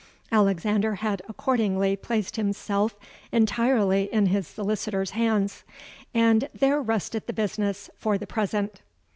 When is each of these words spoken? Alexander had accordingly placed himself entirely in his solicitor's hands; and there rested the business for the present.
Alexander 0.31 0.95
had 0.95 1.21
accordingly 1.29 1.95
placed 1.95 2.35
himself 2.35 2.95
entirely 3.31 4.11
in 4.11 4.25
his 4.25 4.47
solicitor's 4.47 5.11
hands; 5.11 5.61
and 6.11 6.49
there 6.55 6.81
rested 6.81 7.27
the 7.27 7.33
business 7.33 7.87
for 7.99 8.17
the 8.17 8.25
present. 8.25 8.81